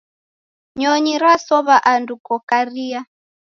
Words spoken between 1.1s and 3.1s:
yasow'a andu kokaria.